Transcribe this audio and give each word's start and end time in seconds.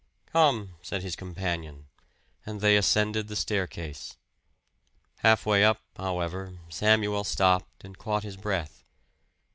"Come," 0.33 0.77
said 0.81 1.03
his 1.03 1.15
companion, 1.15 1.85
and 2.43 2.59
they 2.59 2.75
ascended 2.75 3.27
the 3.27 3.35
staircase. 3.35 4.17
Halfway 5.17 5.63
up, 5.63 5.79
however, 5.95 6.57
Samuel 6.69 7.23
stopped 7.23 7.83
and 7.83 7.95
caught 7.99 8.23
his 8.23 8.35
breath. 8.37 8.83